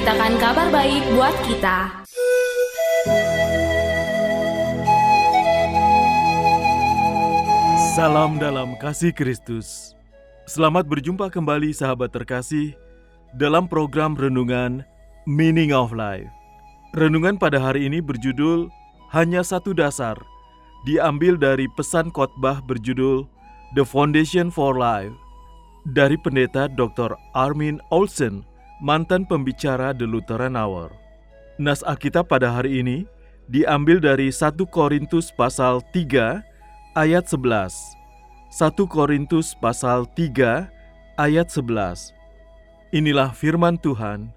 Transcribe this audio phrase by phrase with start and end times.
[0.00, 1.78] memberitakan kabar baik buat kita
[7.92, 9.92] Salam dalam kasih Kristus.
[10.48, 12.72] Selamat berjumpa kembali sahabat terkasih
[13.36, 14.88] dalam program renungan
[15.28, 16.32] Meaning of Life.
[16.96, 18.72] Renungan pada hari ini berjudul
[19.12, 20.16] Hanya Satu Dasar,
[20.88, 23.28] diambil dari pesan khotbah berjudul
[23.76, 25.12] The Foundation for Life
[25.92, 27.12] dari pendeta Dr.
[27.36, 28.48] Armin Olsen,
[28.80, 30.90] mantan pembicara The Lutheran Hour.
[31.60, 33.04] Nas Alkitab pada hari ini
[33.52, 36.40] diambil dari 1 Korintus pasal 3
[36.96, 38.00] ayat 11.
[38.48, 40.66] 1 Korintus pasal 3
[41.20, 42.16] ayat 11.
[42.96, 44.32] Inilah firman Tuhan.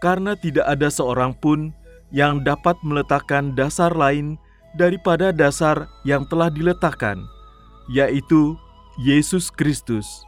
[0.00, 1.76] Karena tidak ada seorang pun
[2.08, 4.40] yang dapat meletakkan dasar lain
[4.72, 7.20] daripada dasar yang telah diletakkan,
[7.92, 8.56] yaitu
[8.96, 10.24] Yesus Kristus.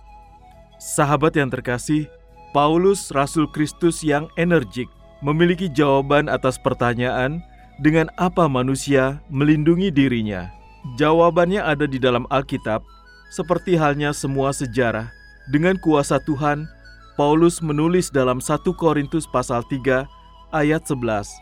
[0.77, 2.07] Sahabat yang terkasih,
[2.53, 4.93] Paulus Rasul Kristus yang energik
[5.25, 7.41] memiliki jawaban atas pertanyaan
[7.81, 10.53] dengan apa manusia melindungi dirinya.
[11.01, 12.85] Jawabannya ada di dalam Alkitab,
[13.33, 15.09] seperti halnya semua sejarah.
[15.49, 16.69] Dengan kuasa Tuhan,
[17.17, 20.05] Paulus menulis dalam 1 Korintus pasal 3
[20.53, 21.33] ayat 11.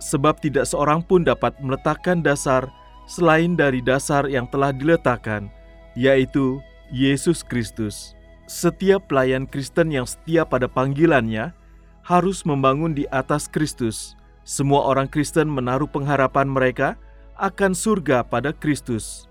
[0.00, 2.68] Sebab tidak seorang pun dapat meletakkan dasar
[3.08, 5.48] selain dari dasar yang telah diletakkan,
[5.96, 6.60] yaitu
[6.92, 8.19] Yesus Kristus.
[8.50, 11.54] Setiap pelayan Kristen yang setia pada panggilannya
[12.02, 14.18] harus membangun di atas Kristus.
[14.42, 16.98] Semua orang Kristen menaruh pengharapan mereka
[17.38, 19.30] akan surga pada Kristus.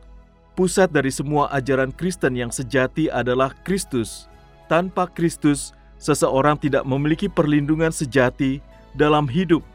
[0.55, 4.31] Pusat dari semua ajaran Kristen yang sejati adalah Kristus.
[4.71, 8.63] Tanpa Kristus, seseorang tidak memiliki perlindungan sejati
[8.95, 9.67] dalam hidup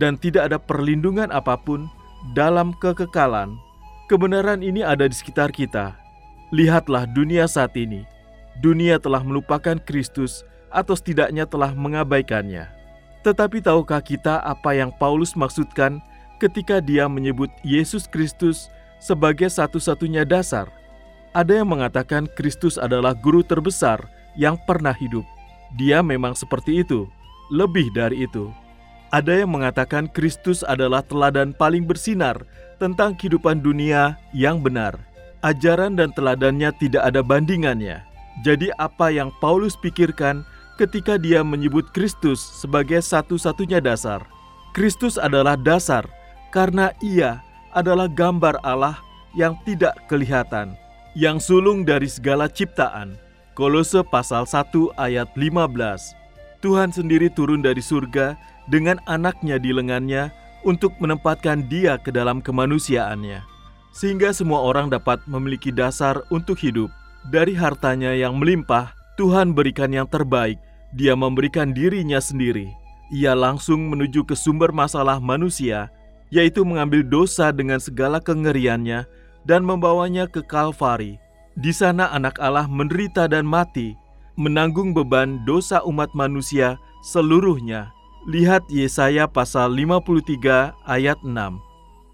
[0.00, 1.92] dan tidak ada perlindungan apa pun
[2.32, 3.52] dalam kekekalan.
[4.08, 5.92] Kebenaran ini ada di sekitar kita.
[6.56, 8.16] Lihatlah dunia saat ini.
[8.58, 10.42] Dunia telah melupakan Kristus
[10.74, 12.66] atau setidaknya telah mengabaikannya.
[13.22, 16.02] Tetapi tahukah kita apa yang Paulus maksudkan
[16.42, 20.70] ketika dia menyebut Yesus Kristus sebagai satu-satunya dasar.
[21.34, 24.02] Ada yang mengatakan Kristus adalah guru terbesar
[24.34, 25.26] yang pernah hidup.
[25.76, 27.06] Dia memang seperti itu,
[27.52, 28.48] lebih dari itu.
[29.08, 32.36] Ada yang mengatakan Kristus adalah teladan paling bersinar
[32.76, 34.96] tentang kehidupan dunia yang benar.
[35.40, 38.07] Ajaran dan teladannya tidak ada bandingannya.
[38.46, 40.46] Jadi apa yang Paulus pikirkan
[40.78, 44.22] ketika dia menyebut Kristus sebagai satu-satunya dasar?
[44.76, 46.06] Kristus adalah dasar
[46.54, 47.42] karena ia
[47.74, 48.94] adalah gambar Allah
[49.34, 50.78] yang tidak kelihatan,
[51.18, 53.18] yang sulung dari segala ciptaan.
[53.58, 56.62] Kolose pasal 1 ayat 15.
[56.62, 58.38] Tuhan sendiri turun dari surga
[58.70, 60.30] dengan anaknya di lengannya
[60.62, 63.42] untuk menempatkan dia ke dalam kemanusiaannya.
[63.90, 66.90] Sehingga semua orang dapat memiliki dasar untuk hidup.
[67.28, 70.56] Dari hartanya yang melimpah, Tuhan berikan yang terbaik.
[70.96, 72.72] Dia memberikan dirinya sendiri.
[73.12, 75.92] Ia langsung menuju ke sumber masalah manusia,
[76.32, 79.04] yaitu mengambil dosa dengan segala kengeriannya
[79.44, 81.20] dan membawanya ke Kalvari.
[81.52, 83.92] Di sana anak Allah menderita dan mati,
[84.40, 87.92] menanggung beban dosa umat manusia seluruhnya.
[88.24, 91.36] Lihat Yesaya pasal 53 ayat 6.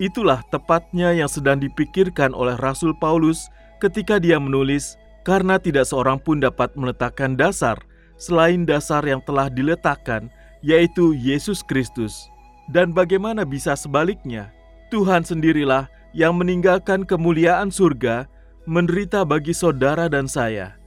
[0.03, 3.47] Itulah tepatnya yang sedang dipikirkan oleh Rasul Paulus
[3.79, 7.81] ketika dia menulis, karena tidak seorang pun dapat meletakkan dasar
[8.17, 10.31] selain dasar yang telah diletakkan,
[10.63, 12.31] yaitu Yesus Kristus.
[12.71, 14.49] Dan bagaimana bisa sebaliknya?
[14.89, 18.31] Tuhan sendirilah yang meninggalkan kemuliaan surga,
[18.65, 20.79] menderita bagi saudara dan saya,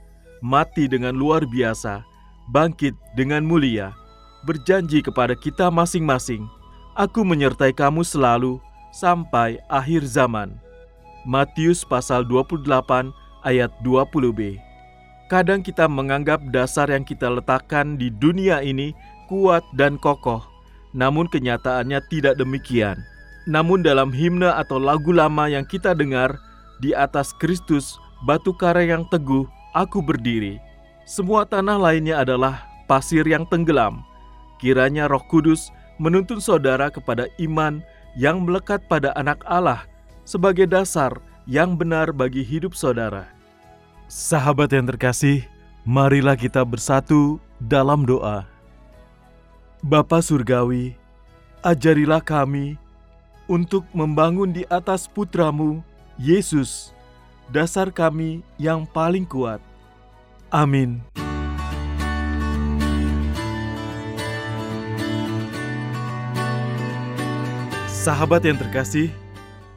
[0.41, 2.01] mati dengan luar biasa,
[2.50, 3.94] bangkit dengan mulia,
[4.47, 6.47] berjanji kepada kita masing-masing,
[6.97, 8.57] Aku menyertai kamu selalu
[8.89, 10.57] sampai akhir zaman.
[11.29, 13.13] Matius pasal 28
[13.47, 14.59] ayat 20b.
[15.31, 18.91] Kadang kita menganggap dasar yang kita letakkan di dunia ini
[19.31, 20.44] kuat dan kokoh,
[20.91, 22.99] namun kenyataannya tidak demikian.
[23.47, 26.35] Namun dalam himne atau lagu lama yang kita dengar,
[26.83, 27.95] di atas Kristus,
[28.27, 30.59] batu karang yang teguh, aku berdiri.
[31.07, 34.03] Semua tanah lainnya adalah pasir yang tenggelam.
[34.59, 37.79] Kiranya roh kudus menuntun saudara kepada iman
[38.19, 39.88] yang melekat pada anak Allah
[40.27, 41.15] sebagai dasar
[41.47, 43.36] yang benar bagi hidup saudara.
[44.07, 45.44] Sahabat yang terkasih,
[45.83, 48.48] marilah kita bersatu dalam doa.
[49.83, 50.95] Bapa Surgawi,
[51.59, 52.80] ajarilah kami
[53.51, 55.83] untuk membangun di atas putramu,
[56.15, 56.95] Yesus,
[57.51, 59.59] dasar kami yang paling kuat.
[60.56, 61.04] Amin.
[67.92, 69.12] Sahabat yang terkasih,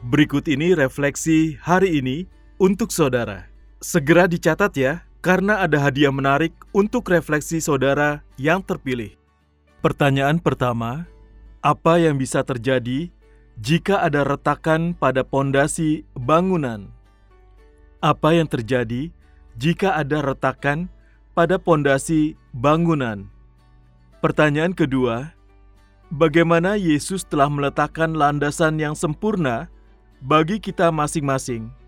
[0.07, 3.50] berikut ini refleksi hari ini untuk saudara.
[3.81, 9.17] Segera dicatat ya, karena ada hadiah menarik untuk refleksi saudara yang terpilih.
[9.81, 11.09] Pertanyaan pertama,
[11.65, 13.09] apa yang bisa terjadi
[13.57, 16.93] jika ada retakan pada pondasi bangunan?
[18.05, 19.09] Apa yang terjadi
[19.57, 20.85] jika ada retakan
[21.33, 23.25] pada pondasi bangunan?
[24.21, 25.33] Pertanyaan kedua,
[26.13, 29.73] bagaimana Yesus telah meletakkan landasan yang sempurna
[30.21, 31.80] bagi kita masing-masing.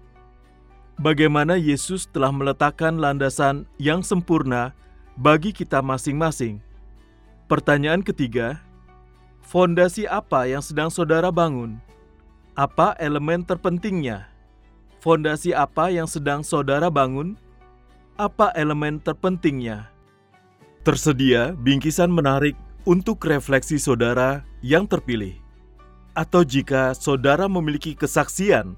[1.02, 4.78] Bagaimana Yesus telah meletakkan landasan yang sempurna
[5.18, 6.62] bagi kita masing-masing.
[7.50, 8.62] Pertanyaan ketiga,
[9.42, 11.82] fondasi apa yang sedang saudara bangun?
[12.54, 14.30] Apa elemen terpentingnya?
[15.02, 17.34] Fondasi apa yang sedang saudara bangun?
[18.14, 19.90] Apa elemen terpentingnya?
[20.86, 22.54] Tersedia bingkisan menarik
[22.86, 25.34] untuk refleksi saudara yang terpilih.
[26.14, 28.78] Atau jika saudara memiliki kesaksian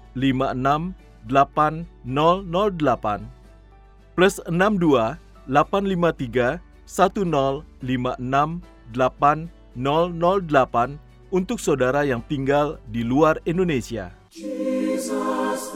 [0.15, 0.95] 8008
[4.15, 10.99] plus 62 853 1056 8008
[11.31, 14.11] untuk saudara yang tinggal di luar Indonesia.
[14.31, 15.75] Jesus